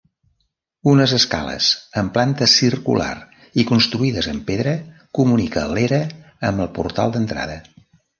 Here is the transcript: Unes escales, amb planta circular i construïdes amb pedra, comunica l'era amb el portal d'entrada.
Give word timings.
Unes 0.91 1.11
escales, 1.17 1.65
amb 2.01 2.13
planta 2.15 2.47
circular 2.53 3.09
i 3.63 3.65
construïdes 3.71 4.29
amb 4.31 4.45
pedra, 4.47 4.73
comunica 5.19 5.67
l'era 5.75 6.01
amb 6.51 6.65
el 6.67 6.71
portal 6.79 7.15
d'entrada. 7.17 7.61